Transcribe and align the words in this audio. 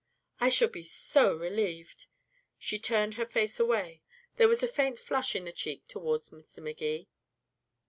"I 0.39 0.49
shall 0.49 0.67
be 0.67 0.83
so 0.83 1.35
relieved." 1.35 2.07
She 2.57 2.79
turned 2.79 3.13
her 3.13 3.25
face 3.27 3.59
away, 3.59 4.01
there 4.37 4.47
was 4.47 4.63
a 4.63 4.67
faint 4.67 4.97
flush 4.97 5.35
in 5.35 5.45
the 5.45 5.51
cheek 5.51 5.87
toward 5.87 6.23
Mr. 6.23 6.57
Magee. 6.59 7.07